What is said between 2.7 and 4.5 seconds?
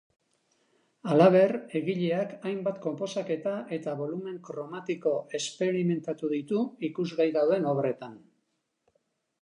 konposaketa eta bolumen